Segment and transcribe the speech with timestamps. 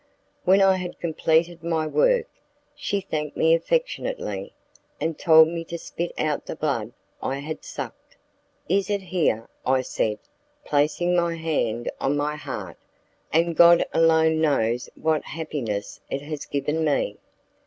[0.45, 2.25] When I had completed my work,
[2.73, 4.51] she thanked me affectionately,
[4.99, 8.17] and told me to spit out the blood I had sucked.
[8.67, 10.17] "It is here," I said,
[10.65, 12.77] placing my hand on my heart,
[13.31, 17.17] "and God alone knows what happiness it has given me."